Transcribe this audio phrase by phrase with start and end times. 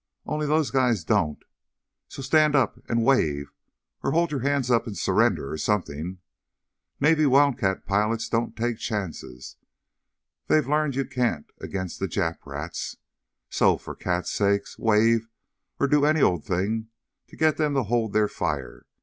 [0.25, 1.43] Only those guys don't.
[2.07, 3.51] So stand up and wave,
[4.03, 6.17] or hold your hands up in surrender, or something.
[6.99, 9.57] Navy Wildcat pilots don't take chances.
[10.47, 12.97] They've learned you can't against the Jap rats.
[13.51, 15.29] So, for cat's sake, wave,
[15.79, 16.87] or do any old thing
[17.27, 18.87] to get them to hold their fire.